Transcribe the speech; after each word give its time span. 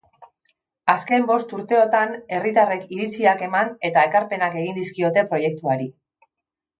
Azken 0.93 1.25
bost 1.31 1.51
urteotan, 1.57 2.15
herritarrek 2.37 2.89
iritziak 2.95 3.43
eman 3.49 3.69
eta 3.91 4.07
ekarpenak 4.11 4.57
egin 4.63 4.79
dizkiote 4.81 5.25
proiektuari. 5.35 5.87